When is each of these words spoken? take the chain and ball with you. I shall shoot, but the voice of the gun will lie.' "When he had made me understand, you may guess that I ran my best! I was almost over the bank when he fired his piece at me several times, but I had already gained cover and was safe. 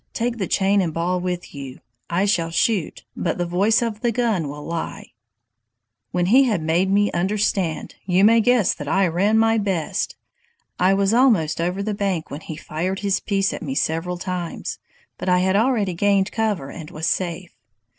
take 0.13 0.39
the 0.39 0.47
chain 0.47 0.81
and 0.81 0.95
ball 0.95 1.19
with 1.19 1.53
you. 1.53 1.79
I 2.09 2.25
shall 2.25 2.49
shoot, 2.49 3.05
but 3.15 3.37
the 3.37 3.45
voice 3.45 3.83
of 3.83 4.01
the 4.01 4.11
gun 4.11 4.47
will 4.49 4.65
lie.' 4.65 5.11
"When 6.09 6.25
he 6.25 6.45
had 6.45 6.63
made 6.63 6.89
me 6.89 7.11
understand, 7.11 7.93
you 8.07 8.23
may 8.25 8.41
guess 8.41 8.73
that 8.73 8.87
I 8.87 9.05
ran 9.05 9.37
my 9.37 9.59
best! 9.59 10.15
I 10.79 10.91
was 10.95 11.13
almost 11.13 11.61
over 11.61 11.83
the 11.83 11.93
bank 11.93 12.31
when 12.31 12.41
he 12.41 12.55
fired 12.55 13.01
his 13.01 13.19
piece 13.19 13.53
at 13.53 13.61
me 13.61 13.75
several 13.75 14.17
times, 14.17 14.79
but 15.19 15.29
I 15.29 15.37
had 15.37 15.55
already 15.55 15.93
gained 15.93 16.31
cover 16.31 16.71
and 16.71 16.89
was 16.89 17.05
safe. 17.05 17.55